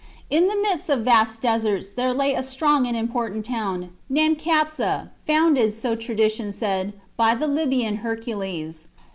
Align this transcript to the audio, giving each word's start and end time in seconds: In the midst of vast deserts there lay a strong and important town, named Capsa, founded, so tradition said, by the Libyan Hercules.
In 0.31 0.47
the 0.47 0.55
midst 0.57 0.89
of 0.89 1.01
vast 1.01 1.43
deserts 1.43 1.93
there 1.93 2.11
lay 2.11 2.33
a 2.33 2.41
strong 2.41 2.87
and 2.87 2.97
important 2.97 3.45
town, 3.45 3.91
named 4.09 4.39
Capsa, 4.39 5.11
founded, 5.27 5.75
so 5.75 5.95
tradition 5.95 6.51
said, 6.51 6.93
by 7.17 7.35
the 7.35 7.45
Libyan 7.45 7.97
Hercules. 7.97 8.87